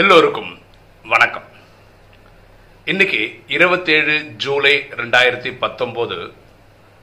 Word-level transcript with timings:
எல்லோருக்கும் 0.00 0.50
வணக்கம். 1.12 1.44
இன்னைக்கு 2.84 3.20
இருபத்தேழு 3.56 4.14
ஜூலை 4.44 4.72
ரெண்டாயிரத்தி 5.00 5.50
பத்தொம்போது 5.62 6.16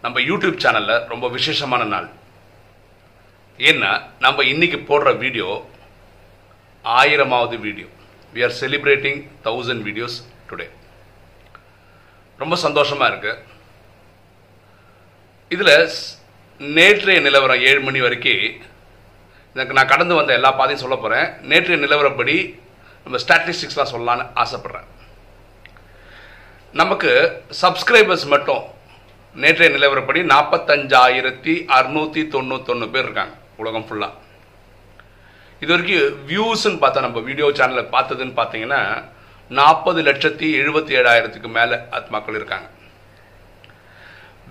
நம்ம 0.02 0.20
யூடியூப் 0.20 0.60
சேனலில் 0.64 1.08
ரொம்ப 1.14 1.30
விசேஷமான 1.36 1.88
நாள். 1.94 2.08
ஏன்னா 3.70 3.92
நம்ம 4.26 4.44
இன்னைக்கு 4.52 4.80
போடுற 4.90 5.18
வீடியோ 5.24 5.48
ஆயிரமாவது 6.86 7.60
video. 7.66 7.88
We 8.34 8.44
are 8.48 8.56
celebrating 8.62 9.20
thousand 9.48 9.84
videos 9.90 10.20
today 10.50 10.68
ரொம்ப 12.38 12.58
சந்தோஷமா 12.66 13.08
இருக்கு. 13.12 13.34
இதில் 15.50 15.76
நேற்றைய 16.80 17.22
நிலவரம் 17.28 17.66
ஏழு 17.70 17.82
மணி 17.88 18.02
வரைக்கும் 18.08 18.44
எனக்கு 19.56 19.78
நான் 19.80 19.94
கடந்து 19.94 20.16
வந்த 20.20 20.34
எல்லா 20.40 20.52
பாதையும் 20.52 20.84
சொல்ல 20.84 20.98
போகிறேன் 20.98 21.28
நேற்றைய 21.52 21.80
நிலவரப்படி 21.86 22.38
நம்ம 23.06 23.20
ஸ்டாட்டிஸ்டிக்ஸ்லாம் 23.24 23.92
சொல்லலான்னு 23.94 24.26
ஆசைப்பட்றேன். 24.44 24.88
நமக்கு 26.82 27.12
சப்ஸ்கிரைபர்ஸ் 27.62 28.28
மட்டும் 28.34 28.62
நேற்றைய 29.44 29.70
நிலவரப்படி 29.76 30.20
நாற்பத்தஞ்சாயிரத்தி 30.34 31.54
அறுநூற்றி 31.78 32.22
தொண்ணூத்தொன்று 32.36 32.88
பேர் 32.94 33.08
இருக்காங்க 33.08 33.36
உலகம் 33.62 33.88
ஃபுல்லாக 33.88 34.22
இது 35.64 35.72
வரைக்கும் 35.74 36.16
வியூஸ்ன்னு 36.30 36.82
பார்த்தா 36.84 37.06
நம்ம 37.06 37.20
வீடியோ 37.28 37.48
சேனலில் 37.58 37.92
பார்த்ததுன்னு 37.96 38.34
பார்த்தீங்கன்னா 38.40 38.82
நாற்பது 39.60 40.00
லட்சத்தி 40.08 40.48
எழுபத்தி 40.62 40.94
ஏழாயிரத்துக்கு 41.00 41.50
மேலே 41.58 41.76
ஆத்மாக்கள் 41.98 42.38
இருக்காங்க. 42.40 42.68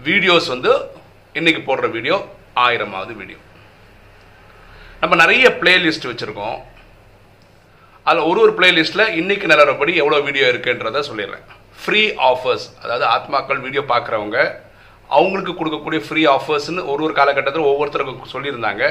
வீடியோஸ் 0.09 0.49
வந்து 0.55 0.73
இன்னைக்கு 1.39 1.63
போடுற 1.69 1.89
வீடியோ 1.97 2.17
ஆயிரமாவது 2.67 3.13
வீடியோ 3.21 3.41
நம்ம 5.03 5.15
நிறைய 5.23 5.47
பிளேலிஸ்ட் 5.61 6.09
வச்சுருக்கோம். 6.11 6.59
அதில் 8.07 8.29
ஒரு 8.31 8.39
ஒரு 8.45 8.53
பிளேலிஸ்ட்டில் 8.59 9.13
இன்னைக்கு 9.21 9.47
நிலவரப்படி 9.51 9.93
எவ்வளோ 10.03 10.19
வீடியோ 10.27 10.47
இருக்குன்றத 10.53 11.03
சொல்லிடுறேன். 11.09 11.45
ஃப்ரீ 11.83 12.03
ஆஃபர்ஸ் 12.31 12.67
அதாவது 12.83 13.05
ஆத்மாக்கள் 13.15 13.61
வீடியோ 13.67 13.83
பார்க்குறவங்க 13.93 14.39
அவங்களுக்கு 15.17 15.53
கொடுக்கக்கூடிய 15.61 16.01
ஃப்ரீ 16.07 16.23
ஆஃபர்ஸ்னு 16.35 16.83
ஒரு 16.93 17.03
ஒரு 17.07 17.15
காலகட்டத்தில் 17.21 17.71
ஒவ்வொருத்தருக்கும் 17.71 18.35
சொல்லியிருந்தாங்க. 18.35 18.85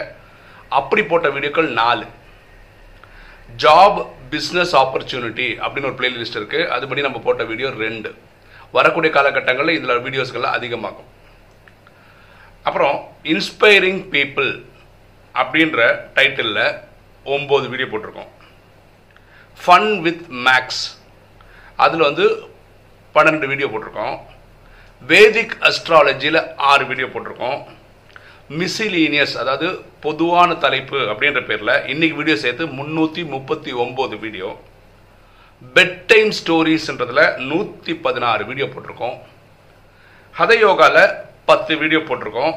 அப்படி 0.80 1.04
போட்ட 1.12 1.28
வீடியோக்கள் 1.36 1.70
நாலு. 1.82 2.08
ஜாப் 3.64 4.00
பிஸ்னஸ் 4.34 4.74
ஆப்பர்ச்சுனிட்டி 4.82 5.48
அப்படின்னு 5.64 5.90
ஒரு 5.92 6.00
பிளேலிஸ்ட் 6.02 6.40
இருக்குது 6.40 6.70
அதுபடி 6.76 7.08
நம்ம 7.08 7.22
போட்ட 7.28 7.44
வீடியோ 7.52 7.70
ரெண்டு. 7.86 8.12
வரக்கூடிய 8.78 9.12
காலகட்டங்களில் 9.18 9.78
இதில் 9.78 10.04
வீடியோஸ்கள்லாம் 10.06 10.58
அதிகமாகும். 10.60 11.10
அப்புறம் 12.70 12.96
இன்ஸ்பைரிங் 13.34 14.04
பீப்புள் 14.14 14.52
அப்படின்ற 15.36 15.82
டைட்டிலில் 16.18 16.66
ஒம்பது 17.26 17.66
வீடியோ 17.72 17.90
போட்டிருக்கோம். 17.90 18.32
ஃபன் 19.64 19.90
வித் 20.06 20.26
மேக்ஸ் 20.48 20.84
அதில் 21.86 22.08
வந்து 22.10 22.26
பன்னெண்டு 23.16 23.46
வீடியோ 23.52 23.68
போட்டிருக்கோம். 23.70 24.16
வேதிக் 25.12 25.56
அஸ்ட்ராலஜியில் 25.70 26.40
ஆறு 26.72 26.84
வீடியோ 26.90 27.08
போட்டிருக்கோம். 27.14 27.60
மிசிலீனியஸ் 28.60 29.36
அதாவது 29.42 29.68
பொதுவான 30.06 30.50
தலைப்பு 30.66 31.00
அப்படின்ற 31.12 31.42
பேரில் 31.50 31.74
இன்னைக்கு 31.92 32.20
வீடியோ 32.20 32.38
சேர்த்து 32.44 32.66
முந்நூற்றி 32.80 33.24
முப்பத்தி 33.34 33.72
ஒம்பது 33.84 34.16
வீடியோ 34.24 34.50
பெட் 35.76 35.98
டைம் 36.12 36.32
ஸ்டோரிஸ்ன்றதில் 36.40 37.26
நூற்றி 37.50 37.94
பதினாறு 38.06 38.44
வீடியோ 38.50 38.68
போட்டிருக்கோம். 38.70 39.18
ஹதயோகாவில் 40.36 41.16
பத்து 41.50 41.74
வீடியோ 41.82 42.02
போட்டிருக்கோம். 42.10 42.54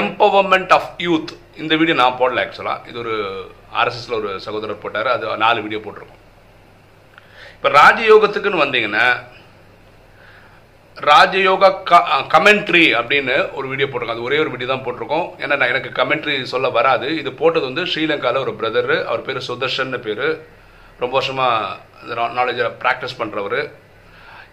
எம்பவர்மெண்ட் 0.00 0.72
ஆஃப் 0.78 0.90
யூத் 1.06 1.32
இந்த 1.62 1.72
வீடியோ 1.80 1.96
நான் 2.02 2.18
போடல 2.20 2.42
ஆக்சுவலாக 2.44 2.88
இது 2.90 2.98
ஒரு 3.04 3.16
ஆர்எஸ்எஸ்ல 3.80 4.18
ஒரு 4.20 4.30
சகோதரர் 4.46 4.82
போட்டார் 4.84 5.08
அது 5.14 5.36
நாலு 5.44 5.64
வீடியோ 5.66 5.80
போட்டிருக்கோம். 5.84 6.22
இப்போ 7.56 7.70
ராஜயோகத்துக்குன்னு 7.80 8.64
வந்தீங்கன்னா 8.64 9.06
ராஜயோகா 11.10 11.68
கமெண்ட்ரி 12.34 12.84
அப்படின்னு 12.98 13.36
ஒரு 13.58 13.66
வீடியோ 13.70 13.86
போட்டிருக்கோம். 13.88 14.18
அது 14.18 14.26
ஒரே 14.28 14.36
ஒரு 14.42 14.50
வீடியோ 14.52 14.68
தான் 14.72 14.84
போட்டிருக்கோம். 14.84 15.24
ஏன்னா 15.42 15.54
நான் 15.60 15.72
எனக்கு 15.72 15.90
கமெண்ட்ரி 16.00 16.34
சொல்ல 16.52 16.68
வராது. 16.76 17.08
இது 17.20 17.30
போட்டது 17.40 17.64
வந்து 17.70 17.84
ஸ்ரீலங்காவில் 17.92 18.44
ஒரு 18.44 18.52
பிரதர் 18.60 18.94
அவர் 19.08 19.24
பேர் 19.28 19.46
சுதர்ஷன் 19.48 19.96
பேர். 20.06 20.26
ரொம்ப 21.02 21.12
வருஷமாக 21.18 22.28
நாலேஜை 22.38 22.66
ப்ராக்டிஸ் 22.82 23.18
பண்ணுறவர் 23.20 23.60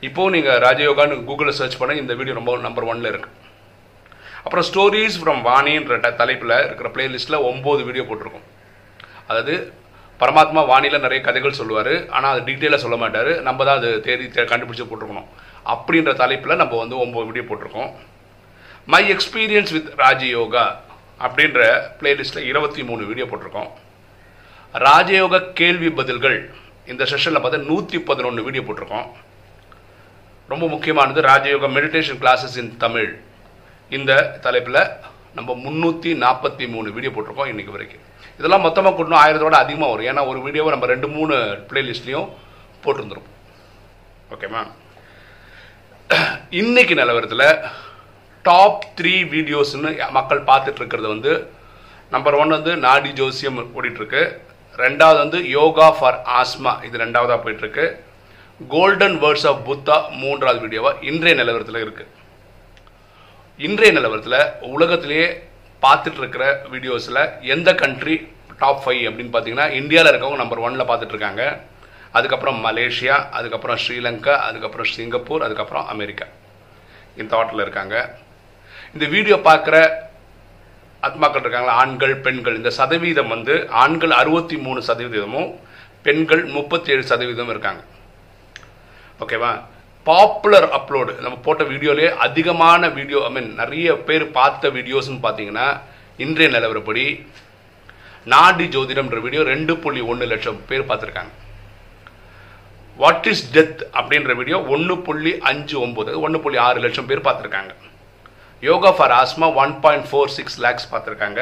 இப்போது 0.07 0.33
நீங்கள் 0.35 0.61
ராஜயோகான்னு 0.67 1.15
கூகுளில் 1.29 1.57
சர்ச் 1.59 1.79
பண்ண 1.79 1.95
இந்த 2.03 2.13
வீடியோ 2.19 2.35
ரொம்ப 2.37 2.53
நம்பர் 2.67 2.89
ஒன்ல 2.91 3.11
இருக்குது 3.13 3.37
அப்புறம் 4.45 4.65
ஸ்டோரிஸ் 4.69 5.19
ஃப்ரம் 5.21 5.41
வாணின்ற 5.49 5.99
தலைப்பில் 6.21 6.55
இருக்கிற 6.67 6.89
பிளேலிஸ்ட்டில் 6.95 7.45
ஒம்பது 7.49 7.81
வீடியோ 7.89 8.05
போட்டிருக்கோம். 8.07 8.47
அதாவது 9.31 9.55
பரமாத்மா 10.21 10.61
வானியில் 10.71 11.03
நிறைய 11.05 11.19
கதைகள் 11.27 11.59
சொல்லுவார் 11.59 11.93
ஆனால் 12.15 12.31
அது 12.33 12.41
டீட்டெயிலாக 12.47 12.83
சொல்ல 12.85 12.97
மாட்டார். 13.03 13.31
நம்ம 13.47 13.63
தான் 13.67 13.79
அது 13.81 13.89
தேடி 14.07 14.25
கண்டுபிடிச்சி 14.51 14.85
போட்டிருக்கணும். 14.89 15.29
அப்படின்ற 15.73 16.11
தலைப்பில் 16.21 16.59
நம்ம 16.61 16.73
வந்து 16.83 16.95
ஒம்பது 17.05 17.27
வீடியோ 17.29 17.45
போட்டிருக்கோம். 17.47 17.91
மை 18.93 19.03
எக்ஸ்பீரியன்ஸ் 19.15 19.73
வித் 19.75 19.89
ராஜயோகா 20.03 20.65
அப்படின்ற 21.25 21.59
பிளேலிஸ்ட்டில் 21.99 22.47
இருபத்தி 22.51 22.81
மூணு 22.89 23.03
வீடியோ 23.09 23.25
போட்டிருக்கோம். 23.31 23.71
ராஜயோக 24.85 25.43
கேள்வி 25.59 25.89
பதில்கள். 25.99 26.39
இந்த 26.91 27.03
செஷனில் 27.11 27.41
பார்த்தா 27.43 27.67
நூற்றி 27.71 27.97
பதினொன்று 28.09 28.45
வீடியோ 28.47 28.63
போட்டிருக்கோம். 28.67 29.09
ரொம்ப 30.51 30.65
முக்கியமானது 30.73 31.21
Rajayoga 31.31 31.67
meditation 31.77 32.21
classes 32.23 32.57
in 32.61 32.71
Tamil 32.83 33.11
இந்த 33.97 34.11
தலைப்பில் 34.45 34.81
நம்ம 35.37 35.53
முந்நூற்றி 35.65 36.11
நாற்பத்தி 36.23 36.65
மூணு 36.73 36.87
வீடியோ 36.95 37.11
போட்டிருக்கோம் 37.13 37.51
இன்றைக்கு 37.51 37.75
வரைக்கும். 37.75 38.03
இதெல்லாம் 38.39 38.65
மொத்தமாக 38.65 38.93
கூட்டணும் 38.95 39.21
ஆயிரத்தோட 39.23 39.57
அதிகமாக 39.63 39.91
வரும். 39.91 40.09
ஏன்னா 40.11 40.23
ஒரு 40.31 40.39
வீடியோவை 40.45 40.71
நம்ம 40.73 40.89
ரெண்டு 40.93 41.07
மூணு 41.15 41.35
பிளேலிஸ்ட்லேயும் 41.69 42.29
போட்டிருந்துரும் 42.83 43.29
ஓகேமா 44.35 44.61
இன்னைக்கு 46.61 46.93
நிலவரத்தில் 46.99 47.47
டாப் 48.45 48.85
த்ரீ 48.99 49.15
வீடியோஸ்னு 49.33 49.89
மக்கள் 50.17 50.47
பார்த்துட்டு 50.51 50.81
இருக்கிறது 50.81 51.09
வந்து 51.15 51.33
நம்பர் 52.13 52.37
ஒன் 52.41 52.55
வந்து 52.57 52.71
நாடி 52.85 53.11
ஜோசியம் 53.19 53.59
ஓடிட்டுருக்கு. 53.77 54.21
ரெண்டாவது 54.83 55.19
வந்து 55.23 55.39
யோகா 55.57 55.87
ஃபார் 55.97 56.17
ஆஸ்மா 56.39 56.73
இது 56.87 57.03
ரெண்டாவதாக 57.03 57.39
போயிட்டுருக்கு. 57.43 57.85
கோல்டன் 58.73 59.15
வேர்ட்ஸ் 59.23 59.47
ஆஃப் 59.51 59.61
புத்தா 59.69 59.97
மூன்றாவது 60.23 60.59
வீடியோவாக 60.65 61.05
இன்றைய 61.11 61.35
நிலவரத்தில் 61.41 61.83
இருக்குது 61.85 62.09
இன்றைய 63.65 63.91
நிலவரத்தில் 63.95 64.39
உலகத்திலேயே 64.75 65.25
பார்த்துட்டு 65.81 66.19
இருக்கிற 66.21 66.43
வீடியோஸில் 66.73 67.19
எந்த 67.53 67.69
கண்ட்ரி 67.81 68.15
டாப் 68.61 68.81
ஃபைவ் 68.83 69.01
அப்படின்னு 69.09 69.33
பார்த்தீங்கன்னா 69.33 69.67
இந்தியாவில் 69.79 70.09
இருக்கவங்க 70.11 70.39
நம்பர் 70.41 70.61
ஒனில் 70.65 70.87
பார்த்துட்டு 70.89 71.13
இருக்காங்க 71.15 71.43
அதுக்கப்புறம் 72.17 72.59
மலேசியா 72.67 73.15
அதுக்கப்புறம் 73.37 73.79
ஸ்ரீலங்கா 73.83 74.35
அதுக்கப்புறம் 74.47 74.89
சிங்கப்பூர் 74.93 75.45
அதுக்கப்புறம் 75.47 75.85
அமெரிக்கா. 75.93 76.25
இந்த 77.21 77.37
ஆட்டில் 77.39 77.63
இருக்காங்க. 77.65 77.95
இந்த 78.95 79.05
வீடியோ 79.15 79.37
பார்க்குற 79.49 79.75
ஆத்மாக்கள் 81.03 81.43
இருக்காங்களா? 81.43 81.75
ஆண்கள் 81.83 82.15
பெண்கள். 82.25 82.57
இந்த 82.61 82.71
சதவீதம் 82.79 83.31
வந்து 83.35 83.53
ஆண்கள் 83.83 84.15
அறுபத்தி 84.21 84.57
மூணு 84.65 84.81
சதவீதமும் 84.89 85.49
பெண்கள் 86.07 86.43
முப்பத்தி 86.55 86.91
ஏழு 86.95 87.05
சதவீதம் 87.11 87.53
இருக்காங்க 87.53 87.81
ஓகேவா 89.23 89.51
பாப்புலர் 90.09 90.67
அப்லோடு 90.77 91.11
நம்ம 91.23 91.35
போட்ட 91.45 91.63
வீடியோலேயே 91.71 92.09
அதிகமான 92.25 92.87
வீடியோ 92.97 93.19
ஐ 93.27 93.31
மீன் 93.35 93.49
நிறைய 93.59 93.87
பேர் 94.07 94.23
பார்த்த 94.37 94.69
வீடியோஸ்னு 94.77 95.19
பார்த்தீங்கன்னா 95.25 95.67
இன்றைய 96.23 96.47
நிலவரப்படி 96.55 97.03
நாடி 98.33 98.65
ஜோதிடம்ன்ற 98.75 99.19
வீடியோ 99.25 99.43
ரெண்டு 99.51 99.73
புள்ளி 99.83 100.01
ஒன்று 100.11 100.25
லட்சம் 100.31 100.59
பேர் 100.69 100.87
பார்த்துருக்காங்க. 100.89 101.33
வாட் 103.01 103.27
இஸ் 103.31 103.43
டெத் 103.55 103.81
அப்படின்ற 103.99 104.31
வீடியோ 104.39 104.57
ஒன்று 104.75 104.95
புள்ளி 105.05 105.33
அஞ்சு 105.51 105.77
ஒம்பது 105.85 106.11
ஒன்று 106.25 106.41
புள்ளி 106.43 106.59
ஆறு 106.65 106.81
லட்சம் 106.85 107.09
பேர் 107.11 107.25
பார்த்துருக்காங்க. 107.27 107.71
Yoga 108.69 108.91
for 108.97 109.13
asthma 109.21 109.47
one 109.63 109.75
point 109.85 110.09
four 110.09 110.33
six 110.37 110.59
lakhs 110.65 110.89
பார்த்துருக்காங்க. 110.91 111.41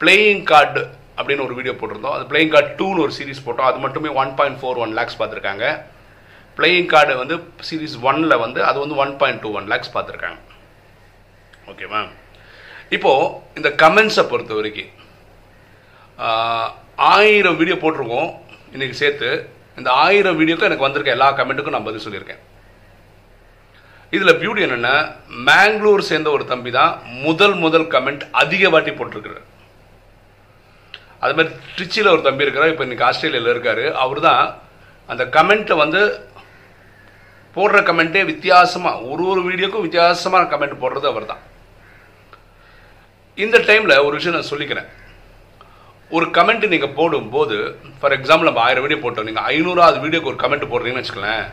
பிளேயிங் 0.00 0.42
கார்டு 0.52 0.84
அப்படின்னு 1.18 1.46
ஒரு 1.48 1.54
வீடியோ 1.58 1.74
போட்டிருந்தோம். 1.80 2.16
அது 2.16 2.24
பிளேயிங் 2.30 2.54
கார்டு 2.54 2.72
டூன்னு 2.78 3.04
ஒரு 3.06 3.14
சீரிஸ் 3.18 3.44
போட்டோம். 3.44 3.68
அது 3.72 3.78
மட்டுமே 3.84 4.12
one 4.22 4.32
point 4.40 4.58
four 4.62 4.80
one 4.86 4.96
lakhs 5.00 5.20
பார்த்துருக்காங்க. 5.20 5.66
பிளேயிங் 6.58 6.90
கார்டு 6.92 7.14
வந்து 7.22 7.36
சீரீஸ் 7.68 7.96
ஒன்ல 8.08 8.34
வந்து 8.44 8.60
அது 8.68 8.78
வந்து 8.84 8.98
one 9.04 9.12
point 9.20 9.42
two 9.44 9.50
one 9.58 9.68
lakhs 9.72 9.94
பார்த்துருக்காங்க. 9.96 10.40
ஓகேவா 11.70 12.00
இப்போது 12.96 13.30
இந்த 13.58 13.68
கமெண்ட்ஸை 13.82 14.24
பொறுத்த 14.32 14.54
வரைக்கும் 14.58 14.92
ஆயிரம் 17.14 17.56
வீடியோ 17.60 17.76
போட்டிருக்கோம் 17.80 18.28
இன்றைக்கி 18.74 18.96
சேர்த்து. 19.00 19.30
இந்த 19.78 19.88
ஆயிரம் 20.04 20.38
வீடியோக்கும் 20.40 20.68
எனக்கு 20.68 20.86
வந்திருக்க 20.86 21.16
எல்லா 21.16 21.28
கமெண்ட்டுக்கும் 21.38 21.76
நான் 21.76 21.88
பதில் 21.88 22.04
சொல்லியிருக்கேன். 22.04 22.42
இதில் 24.16 24.38
பியூட்டி 24.40 24.64
என்னென்னா 24.66 24.94
மேங்களூர் 25.48 26.08
சேர்ந்த 26.10 26.28
ஒரு 26.36 26.44
தம்பி 26.52 26.70
தான் 26.78 26.92
முதல் 27.26 27.56
முதல் 27.64 27.86
கமெண்ட் 27.94 28.24
அதிக 28.42 28.68
வாட்டி 28.74 28.92
போட்டிருக்கிறார். 28.98 29.46
அது 31.24 31.34
மாதிரி 31.36 31.50
ட்ரிச்சியில் 31.74 32.12
ஒரு 32.14 32.22
தம்பி 32.28 32.46
இருக்கிறார் 32.46 32.72
இப்போ 32.72 32.84
இன்னைக்கு 32.86 33.06
ஆஸ்திரேலியாவில் 33.08 33.52
இருக்காரு. 33.54 33.84
அவர் 34.04 34.20
தான் 34.28 34.42
அந்த 35.12 35.24
கமெண்ட்டை 35.36 35.76
வந்து 35.84 36.00
போடுற 37.56 37.78
கமெண்ட்டே 37.88 38.22
வித்தியாசமாக 38.32 39.02
ஒரு 39.10 39.22
ஒரு 39.32 39.42
வீடியோக்கும் 39.48 39.84
வித்தியாசமான 39.86 40.42
கமெண்ட் 40.52 40.80
போடுறது 40.82 41.06
அவர் 41.12 41.30
தான் 41.32 41.42
இந்த 43.44 43.56
டைமில் 43.68 44.02
ஒரு 44.06 44.14
விஷயம் 44.18 44.36
நான் 44.36 44.50
சொல்லிக்கிறேன். 44.50 44.88
ஒரு 46.16 46.26
கமெண்ட் 46.36 46.66
நீங்கள் 46.72 46.96
போடும்போது 46.98 47.56
ஃபார் 48.00 48.14
எக்ஸாம்பிள் 48.16 48.48
நம்ம 48.48 48.62
ஆயிரம் 48.66 48.84
வீடியோ 48.84 49.00
போட்டோம். 49.04 49.28
நீங்கள் 49.28 49.46
ஐநூறாவது 49.52 49.98
வீடியோக்கு 50.04 50.30
ஒரு 50.32 50.40
கமெண்ட் 50.42 50.70
போடுறீங்கன்னு 50.72 51.02
வச்சுக்கலேன் 51.02 51.46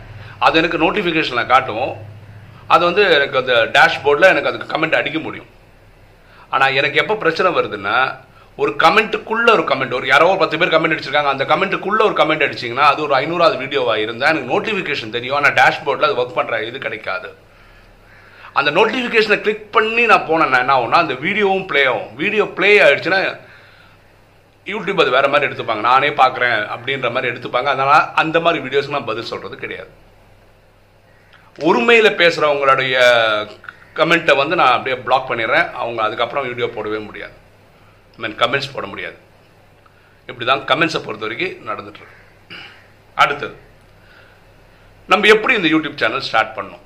அது 0.46 0.60
எனக்கு 0.62 0.84
நோட்டிஃபிகேஷனில் 0.84 1.52
காட்டும். 1.54 1.90
அது 2.74 2.84
வந்து 2.90 3.04
எனக்கு 3.18 3.40
அந்த 3.42 3.56
டேஷ்போர்டில் 3.78 4.32
எனக்கு 4.34 4.50
அதுக்கு 4.52 4.72
கமெண்ட் 4.74 5.00
அடிக்க 5.00 5.20
முடியும். 5.26 5.50
ஆனால் 6.54 6.76
எனக்கு 6.80 7.02
எப்போ 7.04 7.16
பிரச்சனை 7.24 7.50
வருதுன்னா 7.58 7.98
ஒரு 8.62 8.72
கமெண்ட்டுக்குள்ள 8.84 9.48
ஒரு 9.58 9.64
கமெண்ட் 9.70 9.96
ஒரு 10.00 10.08
யாரோ 10.12 10.26
ஒரு 10.32 10.40
பத்து 10.42 10.58
பேர் 10.62 10.74
கமெண்ட் 10.74 10.96
அடிச்சிருக்காங்க 10.96 11.32
அந்த 11.36 11.46
கமெண்ட்டுக்குள்ள 11.52 12.02
ஒரு 12.10 12.16
கமெண்ட் 12.20 12.46
அடிச்சிங்கன்னா 12.48 12.88
அது 12.92 13.02
ஒரு 13.06 13.14
ஐநூறாவது 13.20 13.58
வீடியோவாக 13.64 14.04
இருந்தால் 14.04 14.32
எனக்கு 14.34 14.52
நோட்டிஃபிகேஷன் 14.54 15.16
தெரியும். 15.16 15.38
ஆனால் 15.40 15.56
டேஷ்போர்டில் 15.60 16.08
அது 16.10 16.20
ஒர்க் 16.22 16.38
பண்ணுற 16.40 16.60
இது 16.70 16.78
கிடைக்காது. 16.86 17.30
அந்த 18.60 18.70
நோட்டிஃபிகேஷனை 18.78 19.38
கிளிக் 19.46 19.66
பண்ணி 19.78 20.04
நான் 20.12 20.28
போனேன்னா 20.30 20.60
என்ன 20.64 20.76
ஆகும்னா 20.78 21.02
அந்த 21.06 21.16
வீடியோவும் 21.26 21.66
ப்ளே 21.72 21.84
ஆகும். 21.92 22.10
வீடியோ 22.22 22.46
ப்ளே 22.58 22.72
ஆயிடுச்சுன்னா 22.86 23.22
யூடியூப் 24.68 25.02
அது 25.04 25.16
வேறு 25.18 25.32
மாதிரி 25.32 25.48
எடுத்துப்பாங்க. 25.50 25.84
நானே 25.92 26.10
பார்க்குறேன் 26.20 26.60
அப்படின்ற 26.74 27.08
மாதிரி 27.16 27.32
எடுத்துப்பாங்க. 27.34 27.70
அதனால் 27.76 28.06
அந்த 28.24 28.38
மாதிரி 28.46 28.64
வீடியோஸ்க்கு 28.66 28.98
நான் 28.98 29.12
பதில் 29.12 29.32
சொல்கிறது 29.32 29.58
கிடையாது. 29.64 29.92
உரிமையில் 31.70 32.18
பேசுகிறவங்களுடைய 32.22 32.98
கமெண்ட்டை 34.00 34.36
வந்து 34.42 34.56
நான் 34.62 34.76
அப்படியே 34.76 34.98
பிளாக் 35.08 35.30
பண்ணிடுறேன். 35.32 35.68
அவங்க 35.82 36.02
அதுக்கப்புறம் 36.06 36.48
வீடியோ 36.50 36.70
போடவே 36.76 37.00
முடியாது. 37.08 37.36
மீன் 38.22 38.40
கமெண்ட்ஸ் 38.42 38.74
போட 38.74 38.86
முடியாது. 38.94 39.18
இப்படி 40.30 40.46
தான் 40.52 40.66
கமெண்ட்ஸை 40.72 41.02
பொறுத்த 41.06 41.26
வரைக்கும் 41.28 41.56
நடந்துட்டுருக்கு 41.70 42.20
அடுத்தது 43.24 43.56
நம்ம 45.12 45.28
எப்படி 45.36 45.54
இந்த 45.60 45.70
யூடியூப் 45.74 46.02
சேனல் 46.02 46.28
ஸ்டார்ட் 46.28 46.54
பண்ணோம் 46.58 46.84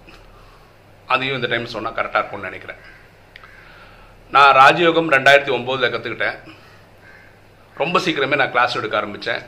அதையும் 1.13 1.37
இந்த 1.39 1.49
டைம் 1.51 1.73
சொன்னால் 1.73 1.97
கரெக்டாக 1.97 2.21
இருக்கும்னு 2.21 2.49
நினைக்கிறேன். 2.49 2.79
நான் 4.35 4.55
ராஜயோகம் 4.61 5.11
ரெண்டாயிரத்தி 5.15 5.51
ஒம்போதில் 5.57 5.93
கற்றுக்கிட்டேன் 5.93 6.39
ரொம்ப 7.81 7.99
சீக்கிரமே 8.05 8.39
நான் 8.41 8.53
கிளாஸ் 8.55 8.77
எடுக்க 8.79 8.97
ஆரம்பித்தேன் 9.01 9.43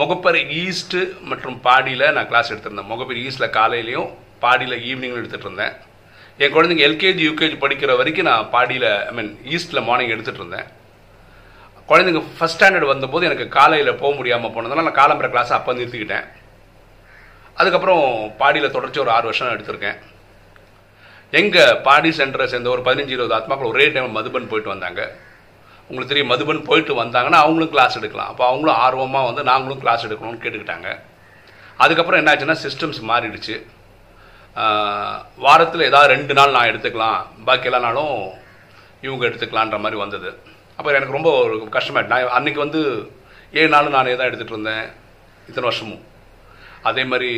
முகப்பர் 0.00 0.38
ஈஸ்ட்டு 0.64 1.00
மற்றும் 1.30 1.56
பாடியில் 1.66 2.12
நான் 2.16 2.28
கிளாஸ் 2.30 2.50
எடுத்திருந்தேன். 2.52 2.90
முகப்பர் 2.92 3.22
ஈஸ்ட்டில் 3.24 3.54
காலையிலையும் 3.58 4.10
பாடியில் 4.44 4.82
ஈவினிங்கும் 4.90 5.20
எடுத்துகிட்டு 5.20 5.48
இருந்தேன். 5.48 5.74
என் 6.42 6.52
குழந்தைங்க 6.54 6.84
எல்கேஜி 6.86 7.22
யூகேஜி 7.28 7.56
படிக்கிற 7.62 7.90
வரைக்கும் 7.98 8.26
நான் 8.28 8.46
பாடியில் 8.52 8.86
ஐ 9.08 9.12
மீன் 9.16 9.32
ஈஸ்ட்டில் 9.54 9.84
மார்னிங் 9.88 10.12
எடுத்துகிட்டு 10.14 10.40
இருந்தேன். 10.42 10.68
குழந்தைங்க 11.90 12.20
ஃபஸ்ட் 12.36 12.56
ஸ்டாண்டர்ட் 12.56 12.92
வந்தபோது 12.92 13.26
எனக்கு 13.28 13.44
காலையில் 13.56 13.98
போக 14.00 14.10
முடியாமல் 14.18 14.52
போனதுனால 14.54 14.84
நான் 14.86 15.00
காலம்பர 15.00 15.28
கிளாஸ் 15.34 15.52
அப்போ 15.56 15.72
நிறுத்திக்கிட்டேன். 15.78 16.26
அதுக்கப்புறம் 17.58 18.04
பாடியில் 18.40 18.74
தொடர்ச்சி 18.76 19.02
ஒரு 19.04 19.12
ஆறு 19.16 19.28
வருஷம் 19.30 19.52
எடுத்திருக்கேன். 19.56 19.98
எங்கள் 21.40 21.76
பாடி 21.88 22.10
சென்டரை 22.20 22.46
சேர்ந்த 22.52 22.72
ஒரு 22.74 22.82
பதினஞ்சு 22.88 23.14
இருபது 23.16 23.36
ஆத்மாக்கள் 23.38 23.72
ஒரே 23.74 23.86
டைம் 23.96 24.16
மதுபன் 24.18 24.50
போயிட்டு 24.52 24.72
வந்தாங்க. 24.74 25.02
உங்களுக்கு 25.88 26.12
தெரியும் 26.12 26.32
மதுபன் 26.32 26.66
போயிட்டு 26.70 26.92
வந்தாங்கன்னா 27.02 27.42
அவங்களும் 27.44 27.72
கிளாஸ் 27.76 27.98
எடுக்கலாம். 28.00 28.32
அப்போ 28.32 28.44
அவங்களும் 28.50 28.80
ஆர்வமாக 28.86 29.28
வந்து 29.30 29.44
நாங்களும் 29.50 29.82
கிளாஸ் 29.84 30.06
எடுக்கணும்னு 30.08 30.42
கேட்டுக்கிட்டாங்க. 30.44 30.88
அதுக்கப்புறம் 31.84 32.20
என்னாச்சுன்னா 32.22 32.58
சிஸ்டம்ஸ் 32.66 33.00
மாறிடுச்சு. 33.12 33.56
வாரத்தில் 35.44 35.88
ஏதாவது 35.90 36.12
ரெண்டு 36.14 36.34
நாள் 36.38 36.54
நான் 36.56 36.70
எடுத்துக்கலாம். 36.70 37.20
பாக்கி 37.46 37.68
எல்லா 37.68 37.80
நாளும் 37.86 38.16
இவங்க 39.06 39.22
எடுத்துக்கலான்ற 39.28 39.78
மாதிரி 39.84 39.98
வந்தது. 40.04 40.30
அப்போ 40.76 40.88
எனக்கு 40.98 41.16
ரொம்ப 41.18 41.30
ஒரு 41.44 41.54
கஷ்டமாயிட்டு 41.76 42.12
நான் 42.14 42.34
அன்றைக்கி 42.38 42.60
வந்து 42.64 42.80
ஏழு 43.60 43.70
நாளும் 43.74 43.96
நானே 43.96 44.16
தான் 44.18 44.28
எடுத்துகிட்டு 44.28 44.56
இருந்தேன். 44.56 44.86
இத்தனை 45.48 45.66
வருஷமும். 45.68 46.02
அதே 46.88 47.02
மாதிரி 47.10 47.30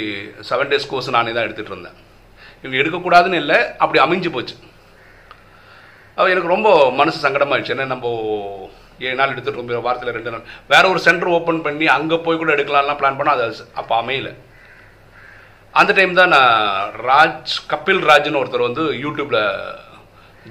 செவன் 0.49 0.71
டேஸ் 0.73 0.91
கோர்ஸ் 0.91 1.17
நானே 1.17 1.33
தான் 1.37 1.47
எடுத்துகிட்டு 1.47 1.75
இருந்தேன். 1.75 1.99
இவங்க 2.63 2.77
எடுக்கக்கூடாதுன்னு 2.83 3.41
இல்லை 3.43 3.59
அப்படி 3.85 3.99
அமைஞ்சு 4.05 4.31
போச்சு. 4.37 4.55
அது 6.19 6.33
எனக்கு 6.35 6.53
ரொம்ப 6.55 6.69
மனசு 7.01 7.19
சங்கடமாகிடுச்சு 7.27 7.75
ஏன்னா 7.75 7.87
நம்ம 7.93 8.09
ஏழு 9.07 9.17
நாள் 9.21 9.33
எடுத்துகிட்டு 9.33 9.61
இருந்தோம் 9.61 9.87
வாரத்தில் 9.87 10.17
ரெண்டு 10.17 10.33
நாள். 10.35 10.45
வேறு 10.73 10.91
ஒரு 10.93 11.01
சென்டர் 11.07 11.35
ஓப்பன் 11.37 11.65
பண்ணி 11.67 11.87
அங்கே 11.97 12.19
போய் 12.27 12.41
கூட 12.43 12.51
எடுக்கலாம்லாம் 12.57 13.01
பிளான் 13.01 13.19
பண்ணால் 13.21 13.43
அது 13.47 13.67
அப்போ 13.81 13.95
அமையலை. 14.03 14.33
அந்த 15.81 15.93
டைம் 15.99 16.13
தான் 16.19 16.33
நான் 16.35 16.93
ராஜ் 17.09 17.55
கபில் 17.73 18.03
ராஜ்னு 18.11 18.41
ஒருத்தர் 18.41 18.69
வந்து 18.69 18.83
யூடியூப்பில் 19.05 19.43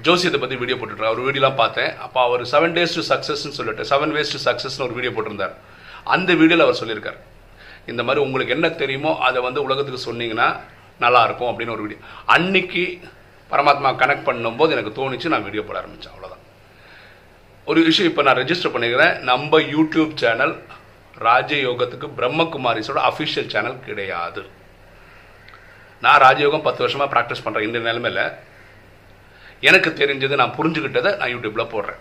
ஜோசியத்தை 0.06 0.38
பற்றி 0.40 0.56
வீடியோ 0.62 0.76
போட்டுருக்காரு 0.78 1.10
அவர் 1.10 1.26
வீடியோலாம் 1.26 1.60
பார்த்தேன். 1.60 1.90
அப்போ 2.06 2.18
அவர் 2.28 2.42
செவன் 2.52 2.74
டேஸ் 2.76 2.96
டு 2.98 3.02
சக்ஸஸ்ன்னு 3.10 3.56
சொல்லிட்டு 3.58 3.84
செவன் 3.90 4.12
வேஸ் 4.16 4.32
டு 4.34 4.40
சக்ஸஸ்னு 4.46 4.84
ஒரு 4.86 4.96
வீடியோ 4.98 5.12
போட்டிருந்தார். 5.16 5.54
அந்த 6.14 6.30
வீடியோவில் 6.40 6.64
அவர் 6.66 6.80
சொல்லியிருக்கார். 6.80 7.18
இந்த 7.92 8.02
மாதிரி 8.06 8.20
உங்களுக்கு 8.26 8.54
என்ன 8.56 8.68
தெரியுமோ 8.82 9.12
அதை 9.28 9.38
வந்து 9.46 9.60
உலகத்துக்கு 9.66 10.06
சொன்னீங்கன்னா 10.08 10.48
நல்லா 11.04 11.20
இருக்கும் 11.28 11.50
அப்படின்னு 11.50 11.74
ஒரு 11.76 11.84
வீடியோ 11.84 12.00
அன்னைக்கு 12.34 12.82
பரமாத்மா 13.52 13.90
கனெக்ட் 14.02 14.26
பண்ணும்போது 14.28 14.74
எனக்கு 14.76 14.92
தோணுச்சு 14.98 15.32
நான் 15.34 15.46
வீடியோ 15.46 15.64
போட 15.68 15.78
ஆரம்பித்தேன் 15.82 16.14
அவ்வளோதான் 16.14 16.42
ஒரு 17.70 17.80
விஷயம் 17.88 18.10
இப்போ 18.10 18.22
நான் 18.26 18.38
ரெஜிஸ்டர் 18.42 18.74
பண்ணிக்கிறேன். 18.74 19.14
நம்ம 19.30 19.60
யூடியூப் 19.74 20.12
சேனல் 20.22 20.54
ராஜயோகத்துக்கு 21.26 22.08
பிரம்மகுமாரிஸோட 22.18 23.00
அஃபிஷியல் 23.10 23.50
சேனல் 23.54 23.78
கிடையாது. 23.88 24.42
நான் 26.04 26.22
ராஜயோகம் 26.26 26.66
பத்து 26.66 26.82
வருஷமாக 26.84 27.08
ப்ராக்டிஸ் 27.14 27.44
பண்ணுறேன் 27.44 27.68
இந்த 27.68 27.80
நிலைமையில் 27.88 28.24
எனக்கு 29.68 29.90
தெரிஞ்சது 30.00 30.34
நான் 30.40 30.56
புரிஞ்சுக்கிட்டதை 30.58 31.10
நான் 31.20 31.32
யூடியூப்பில் 31.34 31.72
போடுறேன். 31.74 32.00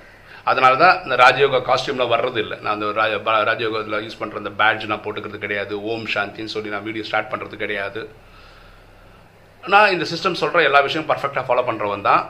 அதனால 0.52 0.74
தான் 0.84 0.96
இந்த 1.04 1.16
ராஜயோகா 1.24 1.60
காஸ்டியூமில் 1.68 2.12
வர்றது 2.14 2.40
இல்லை. 2.44 2.56
நான் 2.64 2.76
அந்த 2.76 2.88
ராஜ 3.02 3.14
ராஜயோகத்தில் 3.50 4.04
யூஸ் 4.06 4.20
பண்ணுற 4.22 4.42
அந்த 4.42 4.52
பேட்ஜ் 4.62 4.90
நான் 4.92 5.04
போட்டுக்கிறது 5.06 5.40
கிடையாது. 5.46 5.74
ஓம் 5.92 6.08
சாந்தின்னு 6.14 6.54
சொல்லி 6.56 6.74
நான் 6.76 6.88
வீடியோ 6.88 7.06
ஸ்டார்ட் 7.10 7.32
பண்ணுறது 7.34 7.58
கிடையாது. 7.64 8.02
நான் 9.74 9.94
இந்த 9.96 10.06
சிஸ்டம் 10.12 10.40
சொல்கிற 10.42 10.64
எல்லா 10.70 10.80
விஷயமும் 10.88 11.12
பர்ஃபெக்டாக 11.12 11.46
ஃபாலோ 11.50 11.64
பண்ணுறவன் 11.70 12.08
தான். 12.10 12.24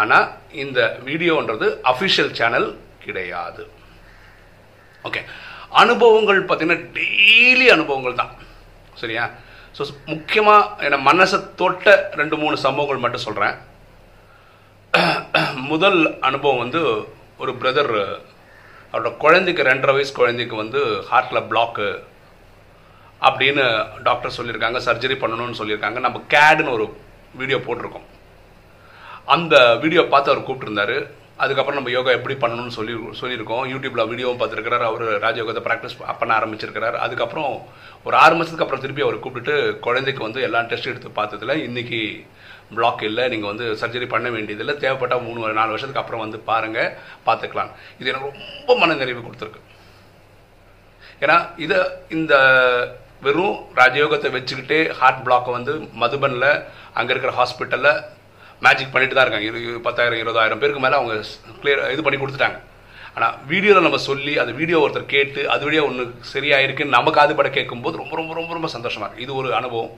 ஆனால் 0.00 0.26
இந்த 0.64 0.80
வீடியோன்றது 1.08 1.66
அஃபிஷியல் 1.92 2.32
சேனல் 2.40 2.68
கிடையாது. 3.04 3.62
ஓகே 5.08 5.22
அனுபவங்கள் 5.82 6.40
பார்த்தீங்கன்னா 6.48 6.82
டெய்லி 6.98 7.66
அனுபவங்கள் 7.76 8.20
தான். 8.22 8.32
சரியா? 9.02 9.24
ஸோ 9.76 9.82
முக்கியமாக 10.12 10.84
என்னை 10.86 10.98
மனசை 11.10 11.38
தொட்ட 11.60 11.92
ரெண்டு 12.20 12.36
மூணு 12.36 12.56
சம்பவங்கள் 12.66 13.04
மட்டும் 13.04 13.26
சொல்கிறேன் 13.28 13.56
முதல் 15.72 16.00
அனுபவம் 16.28 16.62
வந்து 16.62 16.80
ஒரு 17.42 17.52
பிரதர் 17.60 17.92
அவரோட 18.92 19.10
குழந்தைக்கு 19.24 19.66
ரெண்டரை 19.68 19.92
வயசு 19.96 20.12
குழந்தைக்கு 20.12 20.54
வந்து 20.56 20.80
ஹார்ட்டில் 21.10 21.46
பிளாக்கு 21.50 21.88
அப்படின்னு 23.22 23.64
டாக்டர் 24.02 24.36
சொல்லியிருக்காங்க 24.36 24.78
சர்ஜரி 24.86 25.16
பண்ணணும்னு 25.22 25.58
சொல்லியிருக்காங்க. 25.60 25.98
நம்ம 26.06 26.20
கேடுன்னு 26.34 26.76
ஒரு 26.76 26.86
வீடியோ 27.40 27.58
போட்டிருக்கோம். 27.66 28.08
அந்த 29.34 29.54
வீடியோ 29.82 30.02
பார்த்து 30.12 30.32
அவர் 30.32 30.46
கூப்பிட்டுருந்தாரு. 30.46 30.96
அதுக்கப்புறம் 31.44 31.78
நம்ம 31.78 31.92
யோகா 31.94 32.10
எப்படி 32.18 32.34
பண்ணணும்னு 32.42 32.76
சொல்லி 32.78 32.94
சொல்லியிருக்கோம். 33.20 33.64
யூடியூப்பில் 33.72 34.08
வீடியோவும் 34.10 34.40
பார்த்துருக்கிறார். 34.40 34.84
அவர் 34.90 35.04
ராஜயோகத்தை 35.24 35.62
ப்ராக்டிஸ் 35.66 35.96
பண்ண 36.20 36.32
ஆரம்பிச்சிருக்கிறார். 36.38 36.96
அதுக்கப்புறம் 37.06 37.52
ஒரு 38.08 38.16
ஆறு 38.22 38.34
மாதத்துக்கு 38.36 38.66
அப்புறம் 38.66 38.84
திருப்பி 38.84 39.04
அவர் 39.06 39.22
கூப்பிட்டுட்டு 39.24 39.56
குழந்தைக்கு 39.86 40.22
வந்து 40.26 40.44
எல்லா 40.48 40.60
டெஸ்ட் 40.72 40.92
எடுத்து 40.92 41.10
பார்த்ததுல 41.20 41.56
இன்றைக்கி 41.68 42.00
பிளாக் 42.76 43.02
இல்லை. 43.10 43.24
நீங்கள் 43.32 43.50
வந்து 43.52 43.66
சர்ஜரி 43.82 44.06
பண்ண 44.14 44.28
வேண்டியதில்லை. 44.36 44.74
தேவைப்பட்டால் 44.84 45.24
மூணு 45.28 45.58
நாலு 45.60 45.74
வருஷத்துக்கு 45.74 46.02
அப்புறம் 46.02 46.24
வந்து 46.24 46.40
பாருங்கள் 46.50 46.92
பார்த்துக்கலாம். 47.28 47.70
இது 48.00 48.10
எனக்கு 48.12 48.28
ரொம்ப 48.30 48.78
மன 48.82 48.96
நிறைவு 49.02 49.20
கொடுத்துருக்கு. 49.26 49.62
ஏன்னா 51.24 51.36
இதை 51.64 51.78
இந்த 52.18 52.34
வெறும் 53.24 53.56
ராஜயோகத்தை 53.80 54.28
வச்சுக்கிட்டே 54.36 54.78
ஹார்ட் 55.00 55.24
பிளாக்கை 55.26 55.50
வந்து 55.56 55.72
மதுபனில் 56.02 56.52
அங்கே 56.98 57.12
இருக்கிற 57.14 57.32
ஹாஸ்பிட்டலில் 57.40 57.98
மேஜிக் 58.64 58.92
பண்ணிட்டு 58.94 59.16
தான் 59.16 59.26
இருக்காங்க. 59.26 59.48
இரு 59.50 59.80
பத்தாயிரம் 59.86 60.20
இருபதாயிரம் 60.22 60.60
பேருக்கு 60.62 60.84
மேலே 60.84 60.98
அவங்க 60.98 61.14
கிளியர் 61.62 61.82
இது 61.94 62.04
பண்ணி 62.06 62.18
கொடுத்துட்டாங்க. 62.20 62.58
ஆனால் 63.16 63.34
வீடியோவில் 63.50 63.86
நம்ம 63.86 63.98
சொல்லி 64.08 64.32
அந்த 64.42 64.52
வீடியோ 64.60 64.78
ஒருத்தர் 64.84 65.12
கேட்டு 65.14 65.40
அது 65.54 65.64
வழியாக 65.66 65.88
ஒன்று 65.88 66.04
சரியாயிருக்குன்னு 66.32 66.96
நமக்கு 66.98 67.20
அதுபட 67.22 67.48
கேட்கும்போது 67.56 68.00
ரொம்ப 68.02 68.14
ரொம்ப 68.20 68.34
ரொம்ப 68.38 68.52
ரொம்ப 68.56 68.68
சந்தோஷமாக 68.76 69.06
இருக்குது 69.08 69.26
இது 69.26 69.38
ஒரு 69.40 69.48
அனுபவம். 69.60 69.92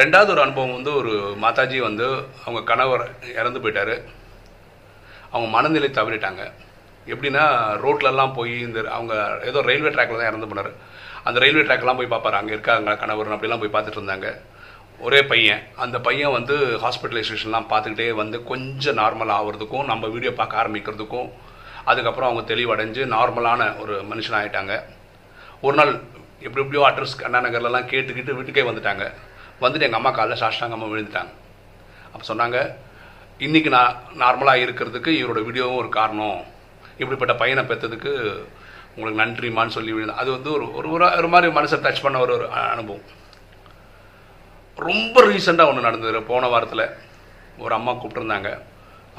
ரெண்டாவது 0.00 0.30
ஒரு 0.34 0.42
அனுபவம் 0.44 0.76
வந்து 0.78 0.92
ஒரு 1.00 1.12
மாதாஜி 1.44 1.78
வந்து 1.88 2.06
அவங்க 2.44 2.60
கணவர் 2.70 3.04
இறந்து 3.38 3.62
போயிட்டார். 3.62 3.94
அவங்க 5.32 5.48
மனநிலை 5.54 5.90
தவறிட்டாங்க. 5.98 6.42
எப்படின்னா 7.12 7.44
ரோட்லலாம் 7.84 8.36
போய் 8.38 8.54
இந்த 8.66 8.78
அவங்க 8.96 9.14
ஏதோ 9.50 9.58
ரயில்வே 9.68 9.90
ட்ராக்ல 9.94 10.20
தான் 10.20 10.30
இறந்து 10.30 10.50
போனார். 10.50 10.70
அந்த 11.28 11.38
ரயில்வே 11.42 11.64
ட்ராக்லாம் 11.68 11.98
போய் 12.00 12.12
பார்ப்பாரு 12.14 12.40
அங்கே 12.40 12.54
இருக்காங்க 12.56 12.96
கணவர் 13.02 13.34
அப்படிலாம் 13.36 13.62
போய் 13.62 13.74
பார்த்துட்டு 13.74 14.00
இருந்தாங்க. 14.00 14.28
ஒரே 15.06 15.18
பையன். 15.30 15.60
அந்த 15.82 15.96
பையன் 16.06 16.34
வந்து 16.36 16.54
ஹாஸ்பிட்டலைசேஷன்லாம் 16.84 17.68
பார்த்துக்கிட்டே 17.72 18.06
வந்து 18.20 18.36
கொஞ்சம் 18.50 18.96
நார்மல் 19.00 19.32
ஆகிறதுக்கும் 19.36 19.88
நம்ம 19.90 20.08
வீடியோ 20.14 20.32
பார்க்க 20.38 20.60
ஆரம்பிக்கிறதுக்கும் 20.62 21.28
அதுக்கப்புறம் 21.90 22.28
அவங்க 22.28 22.42
தெளிவடைஞ்சு 22.52 23.02
நார்மலான 23.14 23.68
ஒரு 23.82 23.94
மனுஷன் 24.10 24.36
ஆகிட்டாங்க 24.38 24.74
ஒரு 25.66 25.74
நாள் 25.80 25.92
எப்படி 26.46 26.62
எப்படியோ 26.64 26.82
அட்ரஸ் 26.88 27.14
அண்ணா 27.28 27.40
நகர்லலாம் 27.46 27.88
கேட்டுக்கிட்டு 27.92 28.36
வீட்டுக்கே 28.38 28.64
வந்துட்டாங்க. 28.70 29.04
வந்துட்டு 29.62 29.86
எங்கள் 29.86 30.00
அம்மா 30.00 30.12
காலைல 30.18 30.38
சாஷ்டாங்கம்மா 30.42 30.88
விழுந்துட்டாங்க. 30.90 31.32
அப்போ 32.12 32.24
சொன்னாங்க 32.32 32.58
இன்றைக்கி 33.46 33.70
நான் 33.76 33.96
நார்மலாக 34.22 34.64
இருக்கிறதுக்கு 34.66 35.10
இவரோட 35.20 35.40
வீடியோவும் 35.48 35.80
ஒரு 35.82 35.90
காரணம். 35.98 36.38
இப்படிப்பட்ட 37.00 37.34
பையனை 37.42 37.64
பெற்றதுக்கு 37.70 38.12
உங்களுக்கு 38.94 39.22
நன்றிமான்னு 39.22 39.76
சொல்லி 39.78 39.92
விழுந்தேன் 39.94 40.20
அது 40.22 40.30
வந்து 40.36 40.50
ஒரு 40.56 40.66
ஒரு 40.78 40.88
ஒரு 41.20 41.28
மாதிரி 41.34 41.48
மனசை 41.58 41.78
டச் 41.86 42.04
பண்ண 42.06 42.18
ஒரு 42.26 42.32
ஒரு 42.38 42.46
அனுபவம். 42.74 43.06
ரொம்ப 44.86 45.22
ரீசெண்டாக 45.28 45.70
ஒன்று 45.70 45.86
நடந்தது 45.86 46.20
போன 46.30 46.48
வாரத்தில் 46.52 46.84
ஒரு 47.62 47.72
அம்மா 47.78 47.92
கூப்பிட்டுருந்தாங்க. 47.92 48.50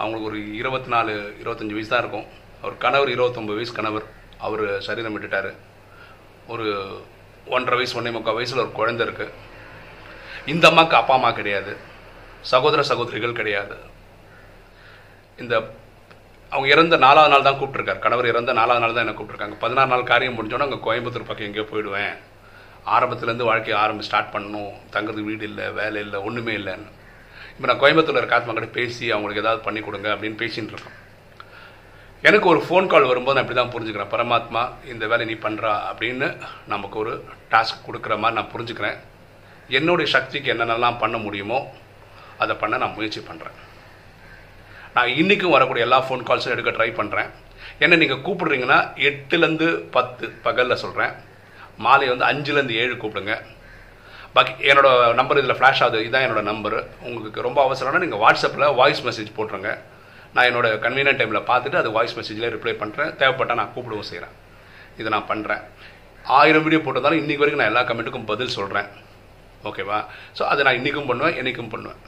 அவங்களுக்கு 0.02 0.30
ஒரு 0.30 0.40
இருபத்தி 0.60 0.90
நாலு 0.94 1.14
இருபத்தஞ்சி 1.42 1.76
வயசு 1.78 1.92
தான் 1.94 2.04
இருக்கும். 2.04 2.28
அவர் 2.62 2.76
கணவர் 2.84 3.14
இருபத்தொம்பது 3.16 3.60
வயசு 3.60 3.74
கணவர். 3.80 4.06
அவர் 4.46 4.64
சரீரம் 4.88 5.16
விட்டுட்டார். 5.16 5.50
ஒரு 6.54 6.68
ஒன்றரை 7.56 7.78
வயசு 7.80 7.98
ஒன்றே 8.00 8.14
முக்கால் 8.16 8.38
வயசில் 8.40 8.64
ஒரு 8.66 8.72
குழந்தை 8.80 9.04
இருக்குது 9.08 9.36
இந்த 10.54 10.66
அம்மாவுக்கு 10.70 11.00
அப்பா 11.00 11.14
அம்மா 11.18 11.32
கிடையாது. 11.40 11.72
சகோதர 12.54 12.82
சகோதரிகள் 12.92 13.40
கிடையாது. 13.40 13.76
இந்த 15.44 15.56
அவங்க 16.52 16.68
இறந்த 16.74 16.96
நாலாவது 17.06 17.32
நாள் 17.34 17.48
தான் 17.48 17.60
கூப்பிட்ருக்காரு 17.60 18.00
கணவர் 18.06 18.32
இறந்த 18.32 18.52
நாலாவது 18.60 18.84
நாள் 18.84 18.96
தான் 18.96 19.06
என்ன 19.06 19.16
கூப்பிட்டுருக்காங்க. 19.18 19.58
பதினாறு 19.64 19.92
நாள் 19.94 20.10
காரியம் 20.12 20.38
முடிஞ்சோன்னா 20.38 20.68
அங்கே 20.68 20.82
கோயம்புத்தூர் 20.88 21.30
பக்கம் 21.30 21.48
எங்கேயோ 21.48 21.68
போயிடுவேன். 21.72 22.16
ஆரம்பத்துலேருந்து 22.96 23.50
வாழ்க்கையை 23.50 23.78
ஆரம்பி 23.84 24.06
ஸ்டார்ட் 24.08 24.34
பண்ணணும். 24.36 24.72
தங்குறதுக்கு 24.94 25.30
வீடு 25.32 25.46
இல்லை 25.50 25.66
வேலை 25.80 26.00
இல்லை 26.06 26.20
ஒன்றுமே 26.28 26.54
இல்லைன்னு. 26.60 26.90
இப்போ 27.54 27.68
நான் 27.70 27.82
கோயம்புத்தூரில் 27.84 28.22
இருக்க 28.22 28.40
ஆத்மா 28.40 28.54
கிட்ட 28.58 28.70
பேசி 28.80 29.06
அவங்களுக்கு 29.16 29.44
ஏதாவது 29.44 29.62
பண்ணி 29.68 29.82
கொடுங்க 29.88 30.10
அப்படின்னு 30.16 30.42
பேசின்னு 30.44 30.74
இருக்கேன் 30.74 30.98
எனக்கு 32.28 32.48
ஒரு 32.54 32.62
ஃபோன் 32.68 32.90
கால் 32.92 33.10
வரும்போது 33.10 33.36
நான் 33.36 33.46
இப்படி 33.46 33.60
தான் 33.60 33.74
புரிஞ்சுக்கிறேன். 33.74 34.14
பரமாத்மா 34.14 34.62
இந்த 34.94 35.04
வேலை 35.12 35.26
நீ 35.32 35.36
பண்ணுறா 35.46 35.74
அப்படின்னு 35.90 36.28
நமக்கு 36.74 36.98
ஒரு 37.04 37.14
டாஸ்க் 37.52 37.86
கொடுக்குற 37.88 38.16
மாதிரி 38.24 38.38
நான் 38.40 38.52
புரிஞ்சுக்கிறேன். 38.54 38.98
என்னுடைய 39.78 40.08
சக்திக்கு 40.16 40.52
என்னென்னலாம் 40.54 41.02
பண்ண 41.04 41.18
முடியுமோ 41.26 41.60
அதை 42.44 42.54
பண்ண 42.64 42.78
நான் 42.84 42.96
முயற்சி 42.98 43.22
பண்ணுறேன் 43.30 43.58
நான் 44.96 45.16
இன்றைக்கும் 45.22 45.56
வரக்கூடிய 45.56 45.86
எல்லா 45.88 46.00
ஃபோன் 46.06 46.28
கால்ஸும் 46.28 46.54
எடுக்க 46.56 46.72
ட்ரை 46.78 46.90
பண்ணுறேன் 47.00 47.30
என்ன 47.86 47.98
நீங்கள் 48.04 48.24
கூப்பிடுறீங்கன்னா 48.28 48.80
எட்டுலேருந்து 49.10 49.68
பத்து 49.96 50.28
பகலில் 50.46 50.82
சொல்கிறேன் 50.84 51.14
மாலை 51.86 52.08
வந்து 52.14 52.28
அஞ்சுலேருந்து 52.32 52.80
ஏழு 52.84 52.94
கூப்பிடுங்க. 53.04 53.36
பாக்கி 54.36 54.54
என்னோட 54.72 54.90
நம்பர் 55.20 55.40
இதில் 55.42 55.58
ஃப்ளாஷ் 55.60 55.82
ஆகுது. 55.86 56.00
இதுதான் 56.06 56.26
என்னோட 56.26 56.42
நம்பர் 56.52 56.78
உங்களுக்கு 57.08 57.46
ரொம்ப 57.48 57.60
அவசரம்னா 57.68 58.02
நீங்கள் 58.06 58.22
வாட்ஸ்அப்பில் 58.24 58.68
வாய்ஸ் 58.80 59.04
மெசேஜ் 59.08 59.36
போட்டுருங்க. 59.38 59.72
நான் 60.36 60.48
என்னோட 60.50 60.68
கன்வீனியன்ட் 60.86 61.20
டைமில் 61.22 61.48
பார்த்துட்டு 61.52 61.82
அது 61.82 61.90
வாய்ஸ் 61.98 62.18
மெசேஜில் 62.20 62.52
ரிப்ளை 62.56 62.74
பண்ணுறேன் 62.82 63.12
தேவைப்பட்டால் 63.22 63.60
நான் 63.62 63.74
கூப்பிடவும் 63.76 64.10
செய்கிறேன் 64.12 64.36
இதை 65.00 65.10
நான் 65.16 65.30
பண்ணுறேன் 65.32 65.64
ஆயிரம் 66.40 66.66
வீடியோ 66.66 66.82
போட்டிருந்தாலும் 66.86 67.22
இன்றைக்கி 67.22 67.42
வரைக்கும் 67.42 67.62
நான் 67.64 67.72
எல்லா 67.72 67.84
கமெண்ட்டுக்கும் 67.90 68.30
பதில் 68.32 68.56
சொல்கிறேன் 68.58 68.90
ஓகேவா 69.70 70.00
ஸோ 70.38 70.44
அதை 70.52 70.62
நான் 70.68 70.78
இன்றைக்கும் 70.80 71.10
பண்ணுவேன் 71.12 71.38
என்றைக்கும் 71.40 71.72
பண்ணுவேன். 71.74 72.00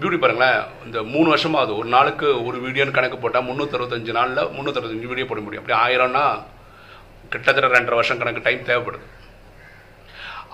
பியூட்டி 0.00 0.18
பாருங்களேன் 0.22 0.58
இந்த 0.86 0.98
மூணு 1.14 1.28
வருஷமாக 1.32 1.64
அது 1.64 1.72
ஒரு 1.80 1.88
நாளுக்கு 1.96 2.28
ஒரு 2.48 2.56
வீடியோன்னு 2.66 2.96
கணக்கு 2.98 3.18
போட்டால் 3.22 3.46
முந்நூற்றறுபத்தஞ்சு 3.48 4.12
நாளில் 4.18 4.42
முந்நூற்றறுபத்தஞ்சு 4.56 5.10
வீடியோ 5.12 5.26
போட 5.30 5.40
முடியும். 5.46 5.62
அப்படி 5.62 5.78
ஆயிரம்னா 5.84 6.24
கிட்டத்தட்ட 7.32 7.68
ரெண்டரை 7.76 7.98
வருஷம் 8.00 8.20
கணக்கு 8.20 8.46
டைம் 8.46 8.68
தேவைப்படுது. 8.70 9.06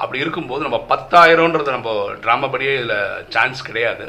அப்படி 0.03 0.23
இருக்கும்போது 0.25 0.67
நம்ம 0.67 0.79
பத்தாயிரம்ன்றது 0.93 1.77
நம்ம 1.77 1.91
ட்ராமா 2.25 2.47
படியே 2.55 2.73
இதில் 2.79 2.99
சான்ஸ் 3.35 3.67
கிடையாது. 3.69 4.07